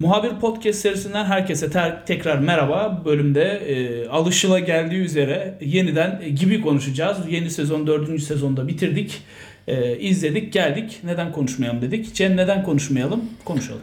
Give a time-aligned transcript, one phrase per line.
[0.00, 3.02] Muhabir Podcast serisinden herkese ter- tekrar merhaba.
[3.04, 7.18] Bölümde e, alışıla geldiği üzere yeniden e, gibi konuşacağız.
[7.30, 9.22] Yeni sezon dördüncü sezonda bitirdik.
[9.68, 11.00] E, izledik geldik.
[11.04, 12.14] Neden konuşmayalım dedik.
[12.14, 13.20] Cem neden konuşmayalım?
[13.44, 13.80] Konuşalım.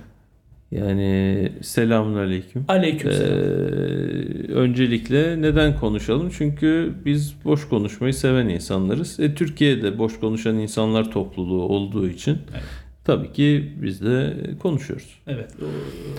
[0.72, 2.66] Yani selamun aleyküm.
[2.68, 4.58] Aleyküm Ee, selam.
[4.58, 6.32] öncelikle neden konuşalım?
[6.38, 9.20] Çünkü biz boş konuşmayı seven insanlarız.
[9.20, 12.64] E, Türkiye'de boş konuşan insanlar topluluğu olduğu için Evet.
[13.08, 15.08] Tabii ki biz de konuşuyoruz.
[15.28, 15.52] Evet.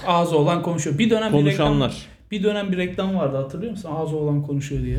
[0.06, 0.98] Ağzı olan konuşuyor.
[0.98, 1.96] Bir dönem bir reklam, Konuşanlar.
[2.30, 3.90] bir dönem bir reklam vardı hatırlıyor musun?
[3.96, 4.98] Ağzı olan konuşuyor diye.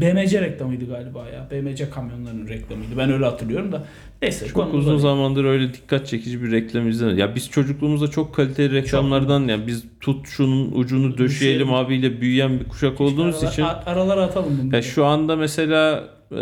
[0.00, 1.48] BMC reklamıydı galiba ya.
[1.50, 2.90] BMC kamyonlarının reklamıydı.
[2.98, 3.84] Ben öyle hatırlıyorum da.
[4.22, 4.46] Neyse.
[4.48, 5.00] Çok uzun değil.
[5.00, 7.18] zamandır öyle dikkat çekici bir reklam izlemedik.
[7.20, 11.72] Ya biz çocukluğumuzda çok kaliteli reklamlardan ya biz tut şunun ucunu döşeyelim Düşeyelim.
[11.74, 14.76] abiyle büyüyen bir kuşak olduğumuz Aralar- için aralara atalım bunu.
[14.76, 16.40] Ya şu anda mesela e,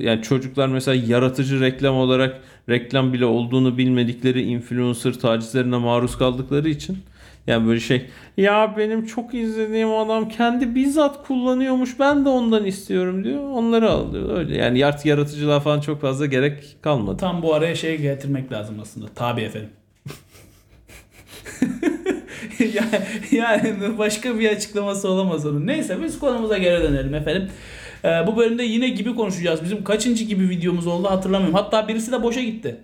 [0.00, 6.98] yani çocuklar mesela yaratıcı reklam olarak reklam bile olduğunu bilmedikleri influencer tacizlerine maruz kaldıkları için
[7.46, 8.06] yani böyle şey
[8.36, 14.38] ya benim çok izlediğim adam kendi bizzat kullanıyormuş ben de ondan istiyorum diyor onları alıyor
[14.38, 17.16] öyle yani artık yaratıcılığa falan çok fazla gerek kalmadı.
[17.16, 19.06] Tam bu araya şey getirmek lazım aslında.
[19.14, 19.70] Tabi efendim.
[22.58, 25.66] yani, yani başka bir açıklaması olamaz onun.
[25.66, 27.48] Neyse biz konumuza geri dönelim efendim.
[28.04, 29.62] Ee, bu bölümde yine gibi konuşacağız.
[29.64, 31.54] Bizim kaçıncı gibi videomuz oldu hatırlamıyorum.
[31.54, 32.76] Hatta birisi de boşa gitti.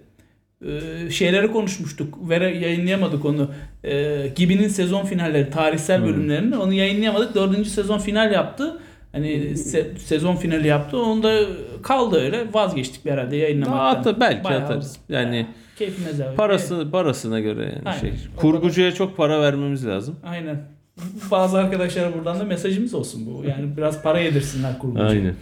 [0.66, 2.28] Ee, şeyleri konuşmuştuk.
[2.30, 3.50] Vere yayınlayamadık onu.
[3.84, 6.56] Ee, Gibi'nin sezon finalleri, tarihsel bölümlerini.
[6.56, 7.34] Onu yayınlayamadık.
[7.34, 8.80] Dördüncü sezon final yaptı.
[9.12, 10.98] Hani se- sezon finali yaptı.
[11.02, 11.40] Onda
[11.82, 12.44] kaldı öyle.
[12.52, 13.84] Vazgeçtik bir herhalde yayınlamaktan.
[13.96, 14.96] Hatta belki Bayağı atarız.
[15.08, 15.46] Yani
[15.78, 16.36] Keyfine zevk.
[16.36, 18.00] parası parasına göre yani Aynen.
[18.00, 18.10] şey.
[18.36, 20.16] Kurgucuya çok para vermemiz lazım.
[20.24, 20.62] Aynen.
[21.30, 23.44] Bazı arkadaşlara buradan da mesajımız olsun bu.
[23.48, 25.04] Yani biraz para yedirsinler kurgucu.
[25.04, 25.34] Aynen.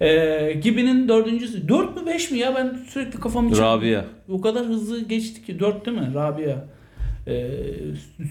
[0.00, 1.68] Ee, Gibi'nin dördüncüsü.
[1.68, 2.54] Dört mü beş mi ya?
[2.54, 3.62] Ben sürekli kafam için.
[3.62, 4.04] Rabia.
[4.28, 5.60] O kadar hızlı geçti ki.
[5.60, 6.14] Dört değil mi?
[6.14, 6.56] Rabia.
[7.26, 7.50] Ee,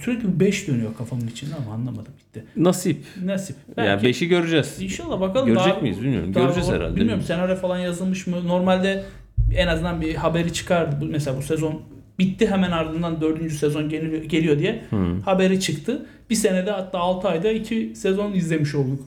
[0.03, 2.45] sürekli beş dönüyor kafamın içinde ama anlamadım gitti.
[2.55, 3.03] Nasip.
[3.25, 3.55] Nasip.
[3.77, 4.77] Yani 5'i göreceğiz.
[4.81, 5.47] İnşallah bakalım.
[5.47, 6.33] Görecek daha- miyiz bilmiyorum.
[6.33, 6.95] daha Göreceğiz herhalde.
[6.95, 8.47] Bilmiyorum senaryo falan yazılmış mı?
[8.47, 9.03] Normalde
[9.55, 11.05] en azından bir haberi çıkardı.
[11.05, 11.81] Mesela bu sezon
[12.21, 15.21] bitti hemen ardından dördüncü sezon geliyor, geliyor diye Hmm.
[15.21, 16.05] haberi çıktı.
[16.29, 18.99] Bir senede hatta 6 ayda iki sezon izlemiş olduk.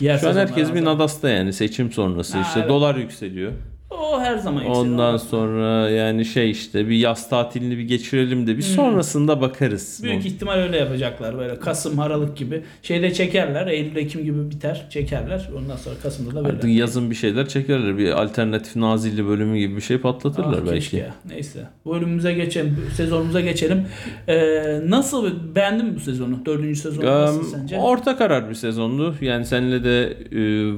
[0.00, 2.68] Diğer Şu an herkes bir nadasta yani seçim sonrası Ha, işte evet.
[2.68, 3.52] dolar yükseliyor.
[4.00, 4.86] O her zaman yükseliyor.
[4.86, 9.98] Ondan sonra yani şey işte bir yaz tatilini bir geçirelim de bir sonrasında bakarız.
[10.00, 10.08] Hmm.
[10.10, 12.62] Büyük ihtimal öyle yapacaklar böyle Kasım, Aralık gibi.
[12.82, 13.66] Şeyde çekerler.
[13.66, 14.86] Eylül, Ekim gibi biter.
[14.90, 15.48] Çekerler.
[15.58, 16.72] Ondan sonra Kasım'da da Artık böyle.
[16.74, 17.98] yazın bir şeyler çekerler.
[17.98, 20.96] Bir alternatif Nazilli bölümü gibi bir şey patlatırlar Ah, belki.
[20.96, 21.14] ya.
[21.28, 21.58] Neyse.
[21.86, 22.76] Bölümümüze geçelim.
[22.94, 23.84] Sezonumuza geçelim.
[24.28, 25.30] Ee, nasıl?
[25.54, 26.46] Beğendin mi bu sezonu?
[26.46, 27.76] Dördüncü sezon nasıl Um, sence?
[27.78, 29.14] orta karar bir sezondu.
[29.20, 30.36] Yani seninle de e,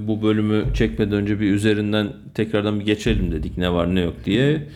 [0.08, 4.68] bu bölümü çekmeden önce bir üzerinden tekrardan bir geçelim dedik ne var ne yok diye.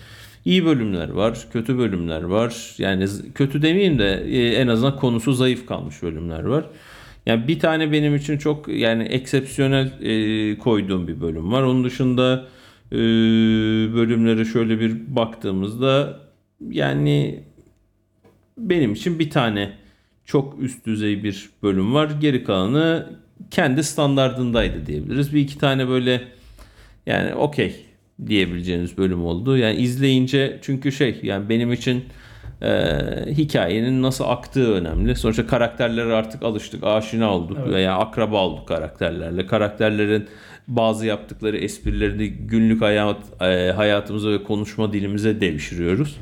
[0.44, 2.74] İyi bölümler var, kötü bölümler var.
[2.78, 6.64] Yani kötü demeyeyim de e, en azından konusu zayıf kalmış bölümler var.
[7.26, 11.62] Yani bir tane benim için çok yani eksepsiyonel e, koyduğum bir bölüm var.
[11.62, 12.44] Onun dışında
[12.92, 12.96] e,
[13.94, 16.20] bölümlere şöyle bir baktığımızda
[16.70, 17.44] yani
[18.58, 19.72] benim için bir tane
[20.24, 22.10] çok üst düzey bir bölüm var.
[22.20, 23.16] Geri kalanı
[23.50, 25.34] kendi standardındaydı diyebiliriz.
[25.34, 26.22] Bir iki tane böyle
[27.06, 27.91] yani okey
[28.26, 29.56] diyebileceğiniz bölüm oldu.
[29.56, 32.04] Yani izleyince çünkü şey yani benim için
[32.62, 35.16] e, hikayenin nasıl aktığı önemli.
[35.16, 37.74] Sonuçta karakterlere artık alıştık, aşina olduk Evet.
[37.74, 39.46] veya akraba olduk karakterlerle.
[39.46, 40.26] Karakterlerin
[40.68, 46.16] bazı yaptıkları esprilerini günlük hayat e, hayatımıza ve konuşma dilimize devşiriyoruz.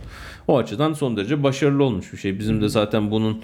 [0.49, 2.39] O açıdan son derece başarılı olmuş bir şey.
[2.39, 3.43] Bizim de zaten bunun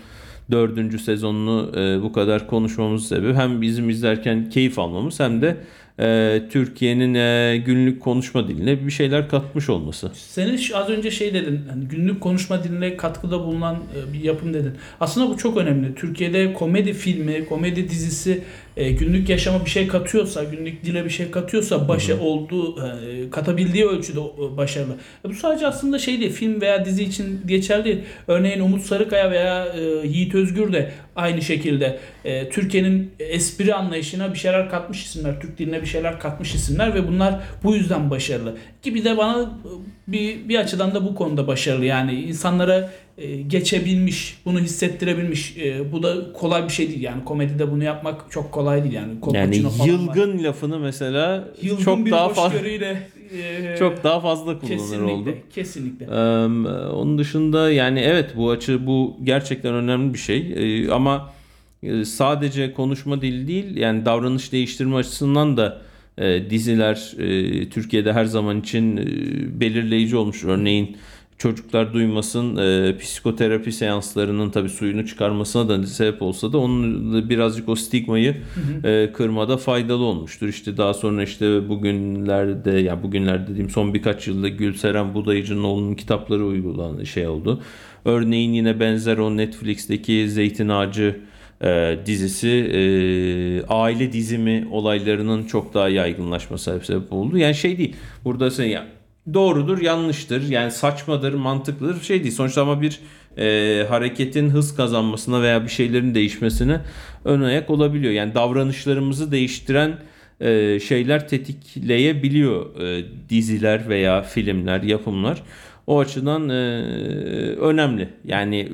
[0.50, 5.56] dördüncü sezonunu e, bu kadar konuşmamız sebebi hem bizim izlerken keyif almamız hem de
[6.00, 10.10] e, Türkiye'nin e, günlük konuşma diline bir şeyler katmış olması.
[10.14, 11.60] Senin az önce şey dedin.
[11.70, 14.72] Hani günlük konuşma diline katkıda bulunan e, bir yapım dedin.
[15.00, 15.94] Aslında bu çok önemli.
[15.94, 18.42] Türkiye'de komedi filmi, komedi dizisi
[18.76, 23.86] e, günlük yaşama bir şey katıyorsa, günlük dile bir şey katıyorsa başa olduğu e, katabildiği
[23.86, 24.94] ölçüde e, başarılı.
[25.24, 26.32] E, bu sadece aslında şey değil.
[26.32, 27.98] Film veya dizi için geçerli değil.
[28.28, 34.38] Örneğin Umut Sarıkaya veya e, Yiğit Özgür de aynı şekilde e, Türkiye'nin espri anlayışına bir
[34.38, 35.40] şeyler katmış isimler.
[35.40, 38.56] Türk diline bir şeyler katmış isimler ve bunlar bu yüzden başarılı.
[38.82, 39.70] Gibi de bana e,
[40.08, 41.84] bir, bir açıdan da bu konuda başarılı.
[41.84, 45.56] Yani insanlara e, geçebilmiş, bunu hissettirebilmiş.
[45.56, 47.02] E, bu da kolay bir şey değil.
[47.02, 48.94] Yani komedide bunu yapmak çok kolay değil.
[48.94, 49.86] Yani, Yani falan var.
[49.86, 52.58] yılgın lafını mesela Yılgın çok bir daha fazla
[53.32, 55.34] e, çok daha fazla kullanır kesinlikle, oldu.
[55.54, 56.06] Kesinlikle.
[56.06, 56.46] Ee,
[56.88, 61.32] onun dışında yani evet bu açı bu gerçekten önemli bir şey Ee, ama
[62.04, 65.82] sadece konuşma dili değil yani davranış değiştirme açısından da
[66.18, 69.06] e, diziler e, Türkiye'de her zaman için e,
[69.60, 70.44] belirleyici olmuş.
[70.44, 70.96] Örneğin
[71.38, 77.68] çocuklar duymasın e, psikoterapi seanslarının tabii suyunu çıkarmasına da sebep olsa da onun da birazcık
[77.68, 78.36] o stigmayı
[78.84, 80.48] e, kırmada faydalı olmuştur.
[80.48, 87.06] İşte daha sonra işte bugünlerde ya bugünlerde dediğim son birkaç yılda Gülseren Budayıcı'nın kitapları uygulandı
[87.06, 87.62] şey oldu.
[88.04, 91.16] Örneğin yine benzer o Netflix'teki Zeytin Ağacı
[91.64, 92.80] e, dizisi e,
[93.66, 97.38] aile dizimi olaylarının çok daha yaygınlaşması sebep oldu.
[97.38, 97.96] Yani şey değil.
[98.24, 98.86] Burada sen ya
[99.34, 100.48] doğrudur, yanlıştır.
[100.48, 102.02] Yani saçmadır, mantıklıdır.
[102.02, 102.34] Şey değil.
[102.34, 103.00] Sonuçta ama bir
[103.38, 106.80] e, hareketin hız kazanmasına veya bir şeylerin değişmesine
[107.24, 108.12] ön ayak olabiliyor.
[108.12, 109.98] Yani davranışlarımızı değiştiren
[110.40, 115.42] e, şeyler tetikleyebiliyor e, diziler veya filmler, yapımlar.
[115.86, 116.52] O açıdan e,
[117.60, 118.08] önemli.
[118.24, 118.72] Yani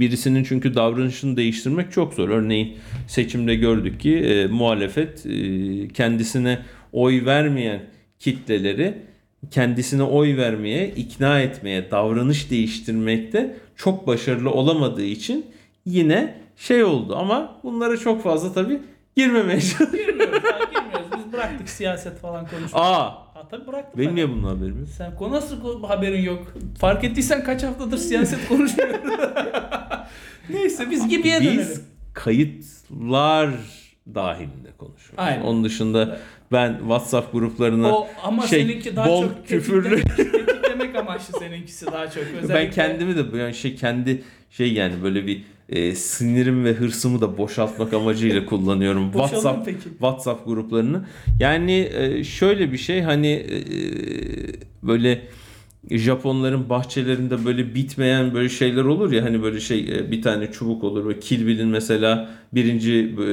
[0.00, 2.28] birisinin çünkü davranışını değiştirmek çok zor.
[2.28, 2.76] Örneğin
[3.08, 6.58] seçimde gördük ki e, muhalefet e, kendisine
[6.92, 7.80] oy vermeyen
[8.18, 8.94] kitleleri
[9.50, 15.46] kendisine oy vermeye, ikna etmeye, davranış değiştirmekte çok başarılı olamadığı için
[15.86, 18.80] yine şey oldu ama bunlara çok fazla tabii
[19.16, 20.06] girmemeye çalışıyoruz.
[20.06, 20.42] Girmiyoruz,
[20.74, 21.08] girmiyoruz.
[21.18, 22.84] Biz bıraktık siyaset falan konuşmayı.
[22.84, 23.98] Aa, Tabii bıraktık.
[23.98, 24.16] benim ben.
[24.16, 24.88] niye bunun haberim yok?
[24.88, 26.54] Sen konu nasıl haberin yok?
[26.78, 29.00] Fark ettiysen kaç haftadır siyaset konuşuyoruz.
[30.50, 31.58] Neyse biz gibiye dönelim.
[31.58, 31.80] Biz
[32.14, 33.50] kayıtlar
[34.14, 35.18] dahilinde konuşuyoruz.
[35.18, 35.42] Aynen.
[35.42, 36.18] Onun dışında
[36.52, 41.86] ben WhatsApp gruplarına O ama şey, seninki daha bol çok küfürlü tetiklemek, tetiklemek amaçlı seninkisi
[41.86, 42.22] daha çok.
[42.42, 47.20] Özellikle ben kendimi de yani şey kendi şey yani böyle bir e, sinirim ve hırsımı
[47.20, 49.82] da boşaltmak amacıyla kullanıyorum WhatsApp peki.
[49.82, 51.04] WhatsApp gruplarını.
[51.40, 53.58] Yani e, şöyle bir şey hani e,
[54.82, 55.22] böyle
[55.90, 60.84] Japonların bahçelerinde böyle bitmeyen böyle şeyler olur ya hani böyle şey e, bir tane çubuk
[60.84, 63.24] olur ve Kill Bill'in mesela birinci e,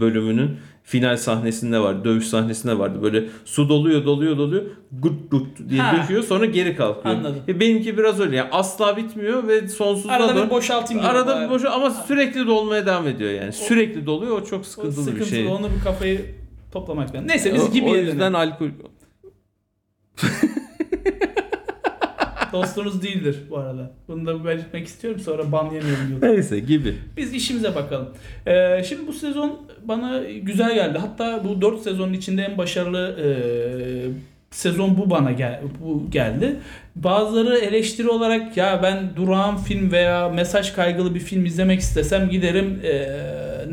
[0.00, 0.50] bölümünün
[0.90, 2.04] final sahnesinde var.
[2.04, 3.02] Dövüş sahnesinde vardı.
[3.02, 5.96] Böyle su doluyor doluyor doluyor gut gut diye Ha.
[6.02, 7.14] döküyor sonra geri kalkıyor.
[7.14, 7.42] Anladım.
[7.48, 8.36] E, benimki biraz öyle.
[8.36, 12.46] Yani asla bitmiyor ve sonsuzluğa Arada doğru- bir boşaltayım dedim Arada bir boş ama sürekli
[12.46, 13.52] dolmaya devam ediyor yani.
[13.52, 15.46] Sürekli doluyor o çok O sıkıntılı bir sıkıntılı şey.
[15.46, 16.20] onu bir kafayı
[16.72, 17.28] toplamak lazım.
[17.28, 18.66] Neyse O- biz o gibiye yüzden alkol
[22.52, 23.90] Dostunuz değildir bu arada.
[24.08, 26.28] Bunu da belirtmek istiyorum sonra ban yemeyelim diyorum.
[26.28, 26.94] neyse gibi.
[27.16, 28.08] Biz işimize bakalım.
[28.46, 30.98] Ee, şimdi bu sezon bana güzel geldi.
[30.98, 33.28] Hatta bu 4 sezonun içinde en başarılı e,
[34.50, 36.56] sezon bu bana gel bu geldi.
[36.96, 42.80] Bazıları eleştiri olarak ya ben durağan film veya mesaj kaygılı bir film izlemek istesem giderim
[42.84, 43.06] e,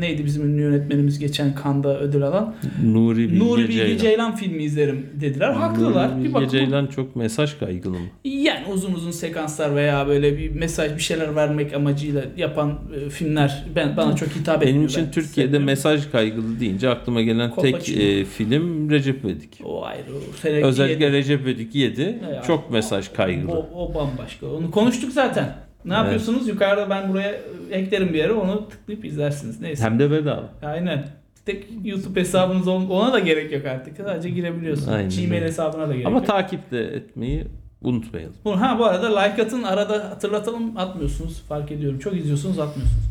[0.00, 2.54] neydi bizim ünlü yönetmenimiz geçen Kanda ödül alan
[2.84, 3.98] Nuri Bilge Nuri Bilge Ceylan.
[3.98, 4.36] Ceylan.
[4.36, 5.50] filmi izlerim dediler.
[5.52, 6.08] Haklılar.
[6.10, 8.06] Nuri Bir Bilge bakıma Ceylan çok mesaj kaygılı mı?
[8.24, 13.64] yani uzun uzun sekanslar veya böyle bir mesaj bir şeyler vermek amacıyla yapan e, filmler
[13.76, 14.74] ben bana çok hitap etmiyor.
[14.76, 18.02] Benim için Ben Türkiye'de mesaj kaygılı deyince aklıma gelen tek Kolpaçino.
[18.02, 19.60] e, film Recep İvedik.
[19.64, 20.64] o ayrı.
[20.66, 21.16] Özellikle yedi.
[21.16, 22.44] Recep İvedik 7 Evet.
[22.46, 23.52] çok mesaj kaygılı.
[23.52, 24.46] O, o bambaşka.
[24.46, 25.67] Onu konuştuk zaten.
[25.88, 26.02] Ne Evet.
[26.04, 26.48] yapıyorsunuz?
[26.48, 27.40] Yukarıda ben buraya e,
[27.70, 28.32] eklerim bir yere.
[28.32, 29.60] Onu tıklayıp izlersiniz.
[29.60, 29.84] Neyse.
[29.84, 30.48] Hem de bedava.
[30.62, 31.06] Aynen.
[31.46, 33.96] Tek YouTube hesabınız ona da gerek yok artık.
[33.96, 34.92] Sadece girebiliyorsun.
[34.92, 36.26] Aynen Gmail hesabına da gerek Ama yok.
[36.26, 37.44] takip de etmeyi
[37.82, 38.34] unutmayalım.
[38.44, 41.98] Bu- Ha bu arada like atın arada hatırlatalım atmıyorsunuz fark ediyorum.
[41.98, 43.04] Çok izliyorsunuz atmıyorsunuz.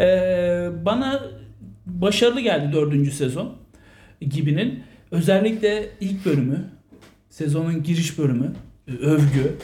[0.00, 1.22] Ee, bana
[1.86, 3.52] başarılı geldi dördüncü sezon
[4.20, 4.82] gibinin.
[5.10, 6.64] Özellikle ilk bölümü
[7.30, 8.52] sezonun giriş bölümü
[9.02, 9.54] övgü.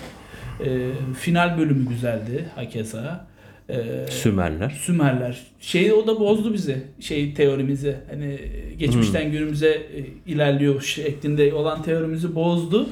[0.67, 0.71] E,
[1.19, 3.27] final bölümü güzeldi hakeza.
[3.71, 4.71] E, Sümerler.
[4.71, 5.38] Sümerler.
[5.61, 6.83] Şey o da bozdu bizi.
[7.00, 7.97] Şey teorimizi.
[8.11, 8.38] Hani
[8.79, 12.88] geçmişten günümüze e, ilerliyor şeklinde olan teorimizi bozdu.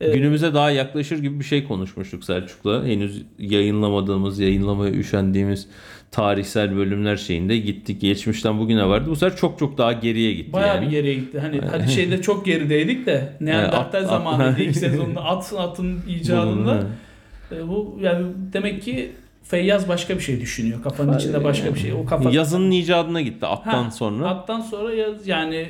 [0.00, 2.86] E, Günümüze daha yaklaşır gibi bir şey konuşmuştuk Selçuk'la.
[2.86, 5.68] Henüz yayınlamadığımız, yayınlamaya üşendiğimiz
[6.10, 8.00] tarihsel bölümler şeyinde gittik.
[8.00, 9.10] Geçmişten bugüne vardı.
[9.10, 10.86] Bu sefer çok çok daha geriye gitti Bayağı yani.
[10.86, 11.38] bir geriye gitti.
[11.40, 16.86] Hani hadi şeyde çok gerideydik de Neandertal at- zamanıydı ilk sezonda atın atın icadında.
[17.56, 20.82] E, bu yani demek ki Feyyaz başka bir şey düşünüyor.
[20.82, 21.92] Kafanın Ha, içinde başka bir şey.
[21.92, 24.28] O kafa Yazının icadına gitti attan Ha, sonra.
[24.28, 25.68] Attan sonra yaz yani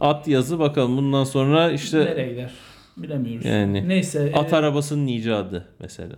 [0.00, 2.50] At yazı bakalım bundan sonra işte nereye gider
[2.96, 3.46] bilemiyoruz.
[3.46, 4.32] Yani Neyse.
[4.34, 6.16] at e, arabasının icadı mesela.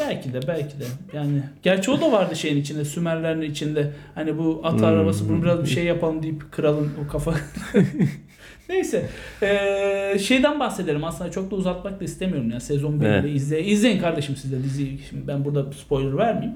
[0.00, 0.84] belki de belki de.
[1.12, 3.92] Yani gerçi o da vardı şeyin içinde Sümerlerin içinde.
[4.14, 7.34] Hani bu at arabası bunu biraz bir şey yapalım deyip kralın o kafa.
[8.68, 9.08] Neyse.
[9.42, 11.04] Ee, şeyden bahsedelim.
[11.04, 12.50] Aslında çok da uzatmak da istemiyorum.
[12.50, 13.36] Yani sezon 1'i Evet.
[13.36, 14.98] izle, izleyin kardeşim siz de diziyi.
[15.08, 16.54] Şimdi ben burada spoiler vermeyeyim.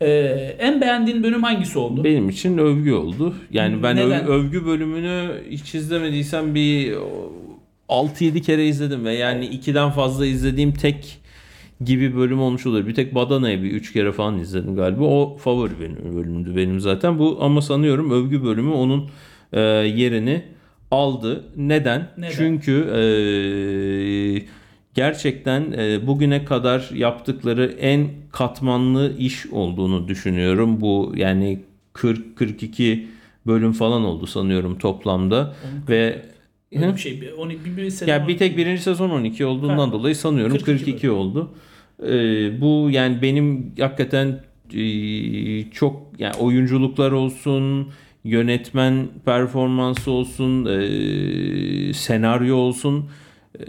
[0.00, 0.06] Ee,
[0.58, 2.04] en beğendiğin bölüm hangisi oldu?
[2.04, 3.34] Benim için övgü oldu.
[3.50, 4.26] Yani ben Neden?
[4.26, 6.94] övgü bölümünü hiç izlemediysem bir
[7.88, 11.18] 6-7 kere izledim ve yani 2'den fazla izlediğim tek
[11.84, 12.86] gibi bölüm olmuş olur.
[12.86, 15.04] Bir tek Badana'yı bir 3 kere falan izledim galiba.
[15.04, 17.18] O favori benim bölümdü benim zaten.
[17.18, 19.10] Bu ama sanıyorum övgü bölümü onun
[19.52, 20.42] e, yerini
[20.90, 21.44] aldı.
[21.56, 22.08] Neden?
[22.18, 22.30] Neden?
[22.30, 23.02] Çünkü e,
[24.94, 30.80] gerçekten e, bugüne kadar yaptıkları en katmanlı iş olduğunu düşünüyorum.
[30.80, 31.60] Bu yani
[31.92, 33.06] 40 42
[33.46, 35.54] bölüm falan oldu sanıyorum toplamda
[35.88, 36.22] ve
[36.76, 37.20] Öyle bir şey.
[37.20, 39.92] Bir, onu, bir, bir sezon ya bir tek birinci sezon 12 olduğundan Ha.
[39.92, 41.50] dolayı sanıyorum 42 42, oldu.
[42.02, 44.40] Ee, bu yani benim hakikaten
[44.74, 47.88] e, çok yani oyunculuklar olsun,
[48.24, 53.10] yönetmen performansı olsun, e, senaryo olsun
[53.58, 53.62] e,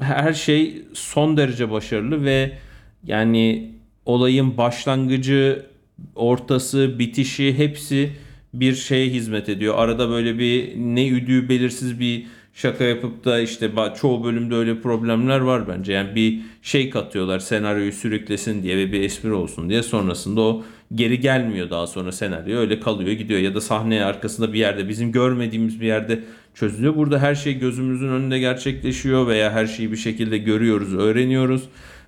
[0.00, 2.52] her şey son derece başarılı ve
[3.06, 3.70] yani
[4.04, 5.66] olayın başlangıcı,
[6.14, 8.10] ortası, bitişi hepsi
[8.54, 9.74] bir şeye hizmet ediyor.
[9.78, 13.70] Arada böyle bir ne üdüğü belirsiz bir şaka yapıp da işte
[14.00, 15.92] çoğu bölümde öyle problemler var bence.
[15.92, 21.20] Yani bir şey katıyorlar senaryoyu sürüklesin diye ve bir espri olsun diye sonrasında o geri
[21.20, 22.58] gelmiyor daha sonra senaryo.
[22.58, 23.40] Öyle kalıyor gidiyor.
[23.40, 26.20] Ya da sahne arkasında bir yerde bizim görmediğimiz bir yerde
[26.54, 26.96] çözülüyor.
[26.96, 31.62] Burada her şey gözümüzün önünde gerçekleşiyor veya her şeyi bir şekilde görüyoruz, öğreniyoruz.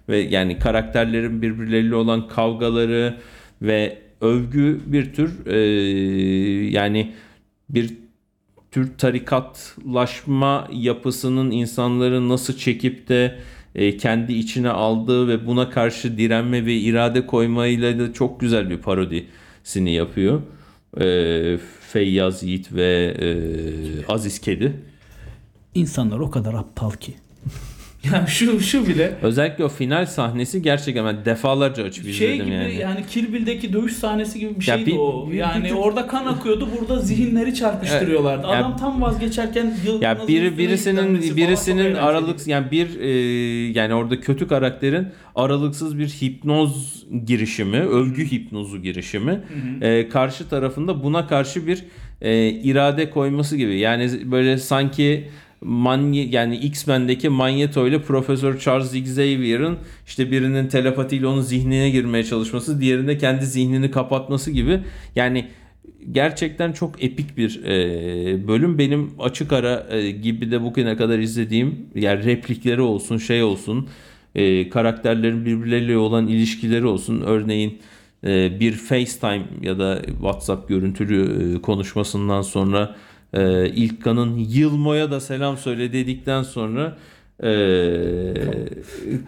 [0.09, 3.17] Ve yani karakterlerin birbirleriyle olan kavgaları
[3.63, 5.59] ve övgü bir tür e,
[6.71, 7.13] yani
[7.69, 7.95] bir
[8.71, 13.39] tür tarikatlaşma yapısının insanları nasıl çekip de
[13.79, 18.79] e, kendi içine aldığı ve buna karşı direnme ve irade koymayla da çok güzel bir
[18.79, 20.43] parodisini yapıyor.
[21.01, 21.59] E,
[21.93, 23.29] Feyyaz Yiğit ve e,
[24.13, 24.81] Aziz Kedi.
[25.75, 27.15] İnsanlar o kadar aptal ki.
[28.15, 32.55] Yani şu şu bile Özellikle o final sahnesi gerçekten ben defalarca açıp şey izledim gibi
[32.55, 32.75] yani.
[32.75, 33.01] yani.
[33.11, 35.29] Kill Bill'deki dövüş sahnesi gibi bir Ya şeydi bir- o.
[35.31, 38.47] bir- Yani bir- orada kan akıyordu, burada zihinleri çarpıştırıyorlardı.
[38.47, 43.09] Ya- Adam tam vazgeçerken Ya üstüne birisinin birisinin aralık yani bir e,
[43.79, 49.41] yani orada kötü karakterin aralıksız bir hipnoz girişimi, övgü hipnozu girişimi
[49.81, 51.85] e, karşı tarafında buna karşı bir
[52.23, 53.79] e, irade koyması gibi.
[53.79, 55.29] Yani böyle sanki
[55.61, 62.81] Manye, yani X-Men'deki Magneto ile Profesör Charles Xavier'ın işte birinin telepatiyle onun zihnine girmeye çalışması,
[62.81, 64.81] diğerinde kendi zihnini kapatması gibi.
[65.17, 65.49] Yani
[66.13, 68.79] gerçekten çok epik bir e, bölüm.
[68.79, 73.89] Benim açık ara e, gibi de bugüne kadar izlediğim yani replikleri olsun, şey olsun,
[74.35, 77.23] e, karakterlerin birbirleriyle olan ilişkileri olsun.
[77.27, 77.79] Örneğin
[78.25, 82.97] e, bir FaceTime ya da WhatsApp görüntülü e, konuşmasından sonra
[83.35, 86.99] e, İlkan'ın Yılmo'ya da selam söyle dedikten sonra
[87.43, 87.49] e,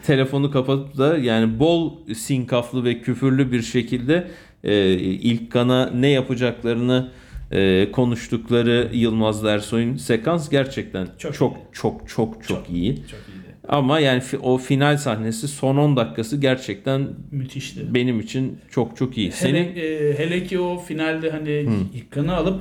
[0.06, 4.28] telefonu kapatıp da yani bol sinkaflı ve küfürlü bir şekilde
[4.64, 7.08] e, İlkan'a ne yapacaklarını
[7.52, 11.60] e, konuştukları Yılmaz Ersoy'un sekans gerçekten Çok çok iyi.
[11.72, 12.96] çok çok çok, iyi.
[12.96, 13.50] Çok iyiydi.
[13.68, 17.94] Ama yani o final sahnesi son 10 dakikası gerçekten Müthişti.
[17.94, 19.26] benim için çok çok iyi.
[19.26, 22.60] Hele, Senin e, hele ki o finalde hani ilk kanı alıp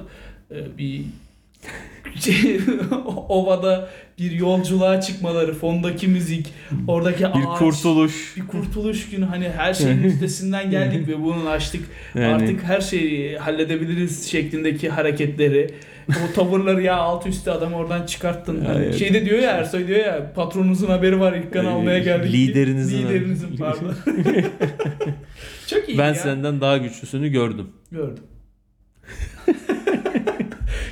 [0.51, 1.01] e, bir
[3.30, 3.89] ovada
[4.20, 6.54] bir yolculuğa çıkmaları, fondaki müzik,
[6.88, 11.82] oradaki bir ağaç, kurtuluş bir kurtuluş günü hani her şeyin üstesinden geldik ve bunu açtık.
[12.16, 15.68] Yani- Artık her şeyi halledebiliriz şeklindeki hareketleri.
[16.10, 18.66] O tavırları ya alt üstü adam oradan çıkarttın.
[18.66, 18.96] Hani Evet.
[19.00, 22.34] Şeyde diyor ya Ersoy diyor ya patronunuzun haberi var ilk kan Ee, almaya geldik.
[22.34, 23.94] liderinizin Liderinizin pardon.
[25.68, 26.16] Çok iyi ben ya.
[26.16, 27.68] senden daha güçlüsünü gördüm.
[27.92, 28.24] Gördüm.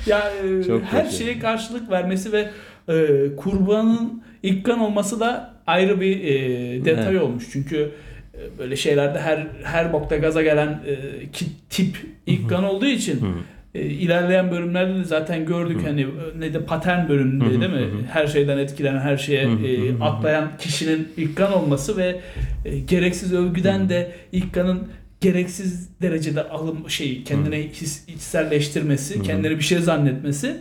[0.06, 1.16] Ya e, Çok her kötü.
[1.16, 2.48] şeye karşılık vermesi ve
[2.88, 2.96] e,
[3.36, 7.22] kurbanın ilk kan olması da ayrı bir e, detay Evet.
[7.22, 7.44] olmuş.
[7.52, 7.90] Çünkü
[8.34, 10.96] e, böyle şeylerde her her bokta gaza gelen e,
[11.32, 13.20] ki- tip ilk kan olduğu için
[13.74, 16.06] e, ilerleyen bölümlerde de zaten gördük hani
[16.38, 17.88] ne de patern bölümünde değil mi?
[18.12, 22.20] Her şeyden etkilenen, her şeye e, atlayan kişinin ilk kan olması ve
[22.64, 24.88] e, gereksiz övgüden de ilk kanın
[25.20, 30.56] gereksiz derecede alım şey kendine his, içselleştirmesi, kendine bir şey zannetmesi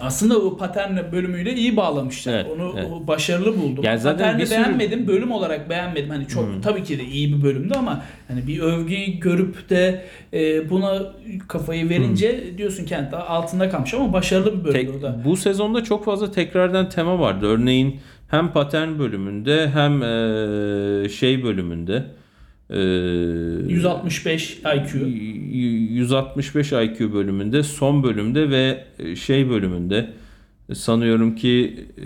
[0.00, 2.32] aslında o patern bölümüyle iyi bağlamışlar.
[2.34, 2.88] Evet, Onu evet.
[3.08, 3.84] başarılı buldum.
[3.84, 6.10] Yani zaten Paterni sürü- beğenmedim, bölüm olarak beğenmedim.
[6.10, 10.70] Hani çok tabii ki de iyi bir bölümdü ama hani bir övgüyü görüp de e,
[10.70, 11.02] buna
[11.48, 15.20] kafayı verince diyorsun ki yani altında kalmış ama başarılı bir bölümdü Tek- o da.
[15.24, 17.46] bu sezonda çok fazla tekrardan tema vardı.
[17.46, 22.04] Örneğin hem patern bölümünde hem e, şey bölümünde
[22.70, 22.78] e,
[23.68, 25.06] 165 IQ.
[25.94, 30.10] 165 IQ bölümünde son bölümde ve e, şey bölümünde
[30.74, 32.04] sanıyorum ki e,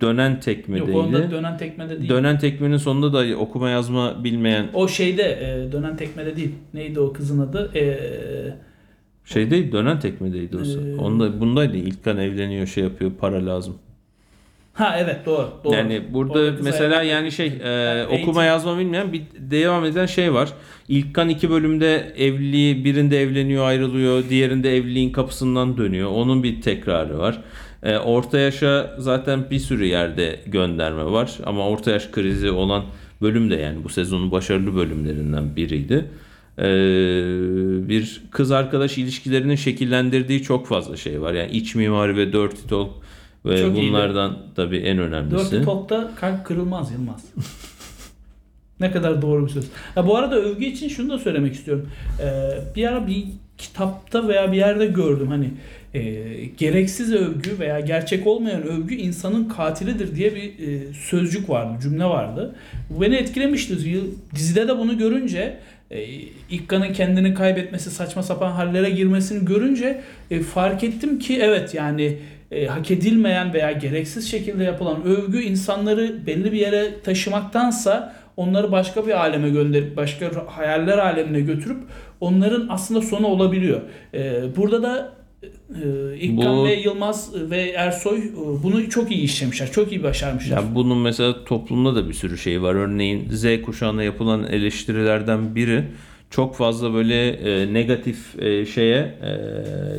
[0.00, 0.90] dönen Yok tekmedeydi.
[0.90, 2.10] onda dönen tekmede değil.
[2.10, 6.50] Dönen tekmenin sonunda da okuma yazma bilmeyen O şeyde e, dönen tekmede değil.
[6.74, 7.70] Neydi o kızın adı?
[7.78, 7.98] E,
[9.24, 10.60] şey değil dönen tekmedeydi o.
[10.60, 13.74] Ee, Onda bundaydı İlkan evleniyor şey yapıyor para lazım.
[14.78, 15.50] Ha evet doğru.
[15.64, 15.74] doğru.
[15.74, 20.34] Yani burada Orada mesela yani şey e, Yani okuma yazma bilmeyen bir devam eden şey
[20.34, 20.48] var.
[20.88, 26.10] İlkan iki bölümde evliliği birinde evleniyor ayrılıyor diğerinde evliliğin kapısından dönüyor.
[26.10, 27.42] Onun bir tekrarı var.
[27.82, 32.84] E, orta yaşa zaten bir sürü yerde gönderme var ama orta yaş krizi olan
[33.22, 36.04] bölüm de yani bu sezonun başarılı bölümlerinden biriydi.
[36.58, 36.68] E,
[37.88, 41.32] bir kız arkadaş ilişkilerinin şekillendirdiği çok fazla şey var.
[41.34, 42.90] Yani iç mimari ve dirty talk
[43.44, 43.88] ve Çok iyiydi.
[43.88, 45.52] bunlardan tabii en önemlisi.
[45.52, 47.24] Dirty Talk'ta kalp kırılmaz Yılmaz.
[48.80, 49.64] ne kadar doğru bir söz.
[49.94, 51.90] Ha, bu arada övgü için şunu da söylemek istiyorum.
[52.22, 53.24] Ee, bir ara bir
[53.58, 55.50] kitapta veya bir yerde gördüm hani
[55.94, 56.00] e,
[56.58, 62.54] gereksiz övgü veya gerçek olmayan övgü insanın katilidir diye bir e, sözcük vardı, cümle vardı.
[62.90, 63.76] Bu beni etkilemişti.
[64.34, 65.58] Dizide de bunu görünce
[65.90, 66.04] e,
[66.50, 72.18] İkka'nın kendini kaybetmesi, saçma sapan hallere girmesini görünce e, fark ettim ki evet yani
[72.50, 79.06] e, hak edilmeyen veya gereksiz şekilde yapılan övgü insanları belli bir yere taşımaktansa onları başka
[79.06, 81.78] bir aleme gönderip başka hayaller alemine götürüp
[82.20, 83.80] onların aslında sonu olabiliyor.
[84.14, 89.72] E, burada da e, İkkan Bu- ve Yılmaz ve Ersoy e, bunu çok iyi işlemişler.
[89.72, 90.56] Çok iyi başarmışlar.
[90.56, 92.74] Ya bunun mesela toplumda da bir sürü şey var.
[92.74, 95.84] Örneğin Z kuşağına yapılan eleştirilerden biri
[96.30, 99.30] çok fazla böyle e, negatif e, şeye e,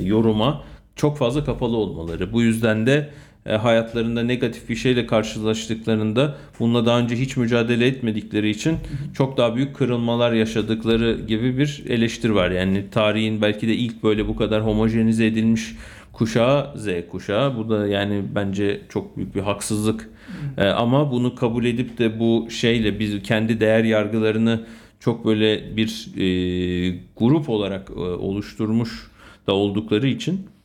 [0.03, 0.63] yoruma
[0.95, 2.33] çok fazla kapalı olmaları.
[2.33, 3.09] Bu yüzden de
[3.45, 8.77] e, hayatlarında negatif bir şeyle karşılaştıklarında bununla daha önce hiç mücadele etmedikleri için
[9.13, 12.51] çok daha büyük kırılmalar yaşadıkları gibi bir eleştiri var.
[12.51, 15.75] Yani tarihin belki de ilk böyle bu kadar homojenize edilmiş
[16.13, 17.57] kuşağı Z kuşağı.
[17.57, 20.09] Bu da yani bence çok büyük bir haksızlık.
[20.57, 24.65] Ee, ama bunu kabul edip de bu şeyle biz kendi değer yargılarını
[24.99, 29.09] çok böyle bir e, grup olarak e, oluşturmuş
[29.47, 30.58] da oldukları için e,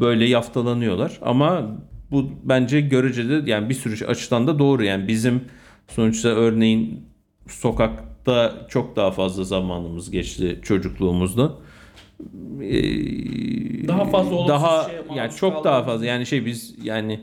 [0.00, 1.18] böyle yaftalanıyorlar.
[1.22, 1.76] Ama
[2.10, 4.84] bu bence göreceli yani bir sürü açıdan da doğru.
[4.84, 5.44] Yani bizim
[5.88, 7.04] sonuçta örneğin
[7.48, 11.52] sokakta çok daha fazla zamanımız geçti çocukluğumuzda.
[12.62, 17.20] Ee, Daha fazla daha yani çok daha kaldığımız fazla yani şey biz yani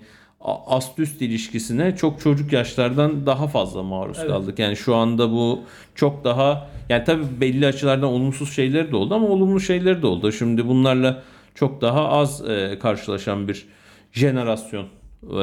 [0.67, 4.29] ast üst ilişkisine çok çocuk yaşlardan daha fazla maruz Evet.
[4.29, 4.59] kaldık.
[4.59, 5.59] Yani şu anda bu
[5.95, 10.31] çok daha yani tabii belli açılardan olumsuz şeyler de oldu ama olumlu şeyler de oldu.
[10.31, 11.23] Şimdi bunlarla
[11.55, 13.65] çok daha az e, karşılaşan bir
[14.11, 14.85] jenerasyon
[15.23, 15.37] e,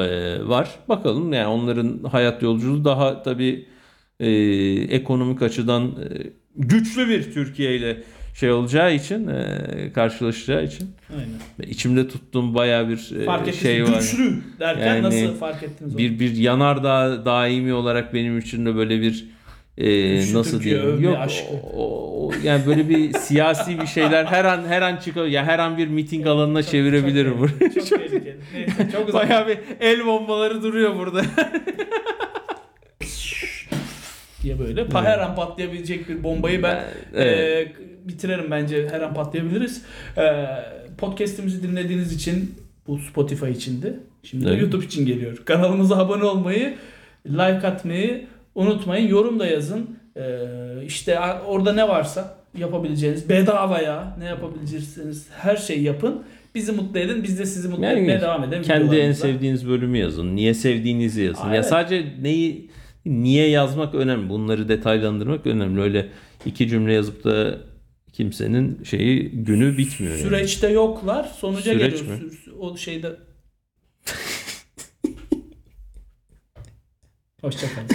[0.47, 0.69] var.
[0.89, 3.65] Bakalım yani onların hayat yolculuğu daha tabii
[4.19, 4.29] e,
[4.95, 5.93] ekonomik açıdan e,
[6.55, 8.03] güçlü bir Türkiye ile
[8.35, 11.71] şey olacağı için e, karşılaşacağı için Aynen.
[11.71, 13.91] içimde tuttuğum baya bir e, Fark şey mi?
[13.91, 13.99] var.
[13.99, 15.97] Güçlü derken Yani nasıl fark ettiniz onu?
[15.97, 19.25] Bir bir yanardağ daimi olarak benim için de böyle bir
[19.77, 21.53] e, nasıl diyeyim yok aşkı.
[21.73, 25.59] o- o- yani böyle bir siyasi bir şeyler her an her an çıkıyor ya her
[25.59, 27.73] an bir miting alanına Çok- çevirebilirim çok, bunu.
[27.73, 28.37] Çok tehlikeli.
[28.53, 29.29] Neyse çok uzak.
[29.29, 31.21] Bayağı bir el bombaları duruyor burada.
[34.43, 34.85] diye böyle.
[34.87, 36.83] Pa her an patlayabilecek bir bombayı ben
[37.13, 37.67] Evet.
[37.67, 38.87] e, bitirelim bence.
[38.91, 39.81] Her an patlayabiliriz.
[40.17, 40.45] E,
[40.97, 42.55] podcast'imizi dinlediğiniz için
[42.87, 43.93] bu Spotify içindi.
[44.23, 44.61] Şimdi Evet.
[44.61, 45.37] YouTube için geliyor.
[45.45, 46.73] Kanalımıza abone olmayı,
[47.29, 49.07] like atmayı unutmayın.
[49.07, 49.97] Yorum da yazın.
[50.15, 50.23] E,
[50.85, 56.23] işte orada ne varsa yapabileceğiniz bedavaya ne yapabileceksiniz her şeyi yapın.
[56.55, 57.23] Bizi mutlu edin.
[57.23, 58.63] Biz de sizi mutlu Yani etmeye devam edelim.
[58.63, 60.35] Kendi en sevdiğiniz bölümü yazın.
[60.35, 61.43] Niye sevdiğinizi yazın.
[61.43, 61.65] Aa, ya evet.
[61.65, 62.69] sadece neyi
[63.05, 64.29] niye yazmak önemli.
[64.29, 65.81] Bunları detaylandırmak önemli.
[65.81, 66.09] Öyle
[66.45, 67.57] iki cümle yazıp da
[68.13, 70.13] kimsenin şeyi günü bitmiyor.
[70.13, 70.23] yani.
[70.23, 71.23] Süreçte yoklar.
[71.23, 72.21] Sonuca Süreç geliyor.
[72.21, 72.29] mi?
[72.59, 73.11] O şeyde.
[77.41, 77.87] Hoşçakalın.